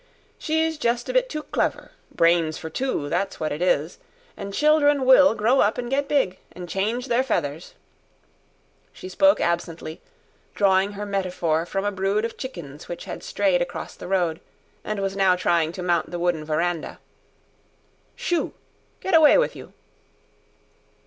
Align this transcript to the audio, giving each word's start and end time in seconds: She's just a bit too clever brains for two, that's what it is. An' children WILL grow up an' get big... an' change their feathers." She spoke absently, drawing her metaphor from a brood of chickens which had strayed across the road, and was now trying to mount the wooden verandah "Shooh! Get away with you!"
She's 0.39 0.79
just 0.79 1.09
a 1.09 1.13
bit 1.13 1.29
too 1.29 1.43
clever 1.43 1.91
brains 2.09 2.57
for 2.57 2.71
two, 2.71 3.07
that's 3.07 3.39
what 3.39 3.51
it 3.51 3.61
is. 3.61 3.99
An' 4.35 4.51
children 4.51 5.05
WILL 5.05 5.35
grow 5.35 5.59
up 5.59 5.77
an' 5.77 5.89
get 5.89 6.07
big... 6.07 6.39
an' 6.53 6.65
change 6.65 7.05
their 7.05 7.21
feathers." 7.21 7.75
She 8.91 9.07
spoke 9.07 9.39
absently, 9.39 10.01
drawing 10.55 10.93
her 10.93 11.05
metaphor 11.05 11.67
from 11.67 11.85
a 11.85 11.91
brood 11.91 12.25
of 12.25 12.35
chickens 12.35 12.87
which 12.87 13.05
had 13.05 13.21
strayed 13.21 13.61
across 13.61 13.93
the 13.95 14.07
road, 14.07 14.41
and 14.83 14.99
was 15.01 15.15
now 15.15 15.35
trying 15.35 15.71
to 15.73 15.83
mount 15.83 16.09
the 16.09 16.17
wooden 16.17 16.45
verandah 16.45 16.97
"Shooh! 18.15 18.55
Get 19.01 19.13
away 19.13 19.37
with 19.37 19.55
you!" 19.55 19.71